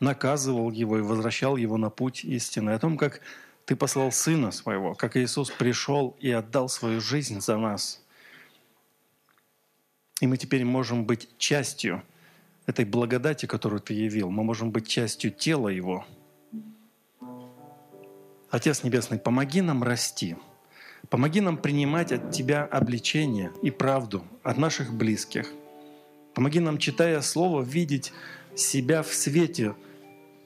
[0.01, 3.21] наказывал его и возвращал его на путь истины, о том, как
[3.66, 8.03] ты послал Сына Своего, как Иисус пришел и отдал свою жизнь за нас.
[10.20, 12.03] И мы теперь можем быть частью
[12.66, 14.30] этой благодати, которую Ты явил.
[14.30, 16.05] Мы можем быть частью тела Его.
[18.49, 20.36] Отец Небесный, помоги нам расти.
[21.09, 25.51] Помоги нам принимать от Тебя обличение и правду от наших близких.
[26.34, 28.14] Помоги нам, читая Слово, видеть
[28.55, 29.76] себя в свете,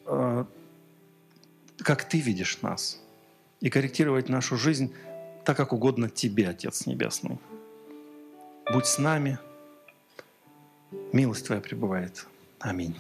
[0.06, 0.46] э,
[1.80, 3.02] как Ты видишь нас–
[3.62, 4.94] и корректировать нашу жизнь
[5.44, 7.40] так, как угодно Тебе, Отец Небесный.
[8.72, 9.40] Будь с нами.
[11.14, 12.26] Милость Твоя пребывает.
[12.60, 12.96] Аминь.